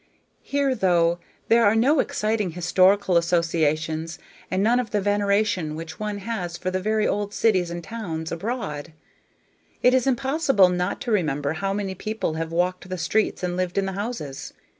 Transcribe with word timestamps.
Here 0.41 0.73
though 0.73 1.19
there 1.47 1.63
are 1.63 1.75
no 1.75 1.99
exciting 1.99 2.53
historical 2.53 3.17
associations 3.17 4.17
and 4.49 4.63
none 4.63 4.79
of 4.79 4.89
the 4.89 4.99
veneration 4.99 5.75
which 5.75 5.99
one 5.99 6.17
has 6.17 6.57
for 6.57 6.71
the 6.71 6.79
very 6.79 7.07
old 7.07 7.35
cities 7.35 7.69
and 7.69 7.83
towns 7.83 8.31
abroad 8.31 8.93
it 9.83 9.93
is 9.93 10.07
impossible 10.07 10.69
not 10.69 11.01
to 11.01 11.11
remember 11.11 11.53
how 11.53 11.71
many 11.71 11.93
people 11.93 12.33
have 12.33 12.51
walked 12.51 12.89
the 12.89 12.97
streets 12.97 13.43
and 13.43 13.55
lived 13.55 13.77
in 13.77 13.85
the 13.85 13.91
houses. 13.93 14.53